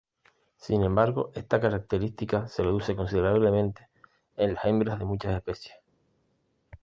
Sin 0.57 0.81
embargo, 0.83 1.29
esta 1.35 1.61
característica 1.61 2.47
se 2.47 2.63
reduce 2.63 2.95
considerablemente 2.95 3.87
en 4.35 4.55
las 4.55 4.65
hembras 4.65 4.97
de 4.97 5.05
muchas 5.05 5.35
especies. 5.35 5.75